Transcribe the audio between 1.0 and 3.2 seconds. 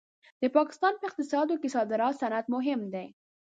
اقتصاد کې د صادراتو صنعت مهم دی.